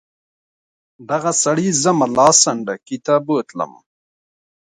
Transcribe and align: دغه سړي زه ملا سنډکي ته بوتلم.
دغه 1.09 1.31
سړي 1.43 1.67
زه 1.81 1.91
ملا 1.99 2.29
سنډکي 2.41 2.97
ته 3.05 3.13
بوتلم. 3.25 3.71